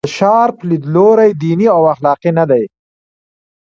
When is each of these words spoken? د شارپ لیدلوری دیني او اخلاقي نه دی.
د 0.03 0.07
شارپ 0.17 0.57
لیدلوری 0.69 1.31
دیني 1.41 1.67
او 1.75 1.81
اخلاقي 1.93 2.31
نه 2.39 2.45
دی. 2.51 2.63